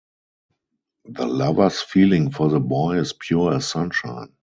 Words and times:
The 1.05 1.27
lover's 1.27 1.79
feeling 1.79 2.31
for 2.31 2.49
the 2.49 2.59
boy 2.59 2.97
is 2.97 3.13
pure 3.13 3.53
as 3.53 3.67
sunshine. 3.67 4.33